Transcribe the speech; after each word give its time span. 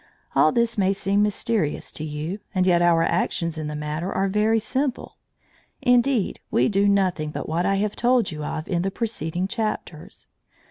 All 0.33 0.51
this 0.51 0.79
may 0.79 0.93
seem 0.93 1.21
mysterious 1.21 1.91
to 1.91 2.03
you, 2.03 2.39
and 2.55 2.65
yet 2.65 2.81
our 2.81 3.03
actions 3.03 3.55
in 3.59 3.67
the 3.67 3.75
matter 3.75 4.11
are 4.11 4.27
very 4.27 4.57
simple. 4.57 5.19
Indeed, 5.79 6.39
we 6.49 6.69
do 6.69 6.87
nothing 6.87 7.29
but 7.29 7.47
what 7.47 7.67
I 7.67 7.75
have 7.75 7.95
told 7.95 8.31
you 8.31 8.43
of 8.43 8.67
in 8.67 8.81
the 8.81 8.89
preceding 8.89 9.47
chapters. 9.47 10.25